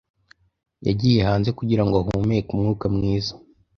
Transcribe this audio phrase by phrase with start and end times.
[0.87, 3.33] Yagiye hanze kugirango ahumeke umwuka mwiza.